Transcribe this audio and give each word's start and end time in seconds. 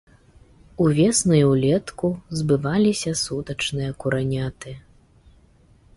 Увесну 0.85 1.33
і 1.39 1.41
ўлетку 1.49 2.09
збываліся 2.41 3.11
сутачныя 3.23 3.91
кураняты. 4.05 4.71